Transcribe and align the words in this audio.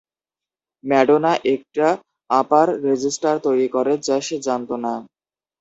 Madonna 0.83 1.31
একটা 1.53 1.87
upper 2.29 2.67
register 2.85 3.35
তৈরি 3.45 3.67
করে 3.75 3.93
যা 4.07 4.17
সে 4.21 4.37
জানতো 4.47 4.75
না। 4.85 4.93